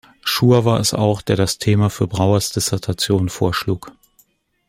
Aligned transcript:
Schur 0.23 0.65
war 0.65 0.79
es 0.79 0.95
auch, 0.95 1.21
der 1.21 1.35
das 1.35 1.59
Thema 1.59 1.91
für 1.91 2.07
Brauers 2.07 2.49
Dissertation 2.49 3.29
vorschlug. 3.29 3.91